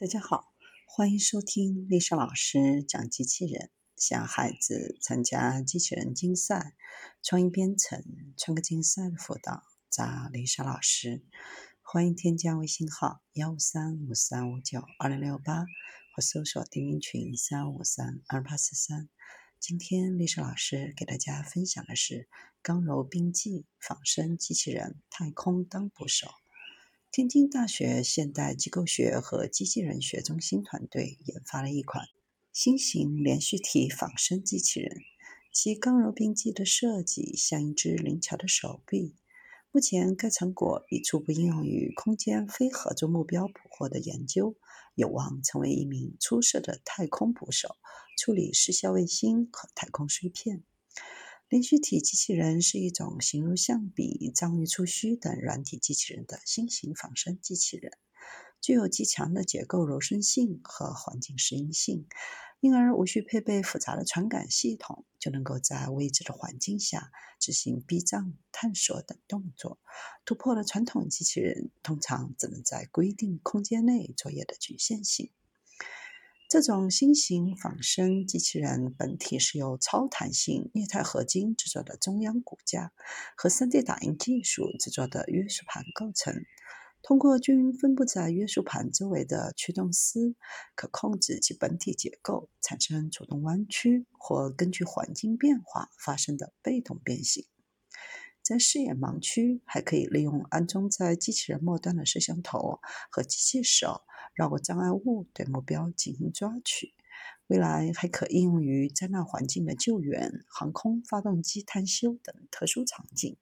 [0.00, 0.54] 大家好，
[0.86, 3.68] 欢迎收听丽莎老师讲机器人，
[3.98, 6.74] 想孩子参加机器人竞赛、
[7.22, 8.02] 创意编程、
[8.38, 11.22] 创客竞赛的辅导，找丽莎老师。
[11.82, 15.66] 欢迎添加微信号幺五三五三五九二零六八，
[16.16, 19.10] 或搜索钉钉群三五三二八四三。
[19.58, 22.26] 今天丽莎老师给大家分享的是
[22.62, 26.26] 刚柔并济仿生机器人太空当捕手。
[27.12, 32.06] 天津大学现代机构学和机器人学中心团队研发了一款
[32.52, 34.96] 新型连续体仿生机器人，
[35.52, 39.16] 其刚柔并济的设计像一只灵巧的手臂。
[39.72, 44.54] 目前，该成果已初步应用于空间非合作目标捕获的研究，
[44.94, 47.74] 有望成为一名出色的太空捕手，
[48.16, 50.62] 处理失效卫星和太空碎片。
[51.50, 57.90] 连续体机器人是一种形如象笔、章鱼触须等软体机器人的新型仿生机器人，
[58.60, 62.06] 具有极强的结构柔顺性和环境适应性，
[62.60, 67.10] 因而无需配备复杂的传感系统，就能够在未知的环境下
[67.40, 69.80] 执行避障、探索等动作，
[70.24, 75.32] 突破了传统机器人通常只能在规定空间内作业的局限性。
[76.50, 82.90] 这种新型仿生机器人本体是由超弹性液态合金制作的中央骨架
[83.36, 86.34] 和 3D 打印技术制作的约束盘构成。
[87.02, 90.34] 通过均匀分布在约束盘周围的驱动丝，
[90.74, 97.46] 可控制其本体结构产生主动弯曲或根据环境变化发生的被动变形。
[98.42, 104.02] 在视野盲区，还可以利用安装在机器人末端的摄像头和机器手。
[104.40, 106.94] 绕过障碍物，对目标进行抓取。
[107.46, 113.36] 未来还可应用于灾难环境的救援、航空发动机探修等特殊场景。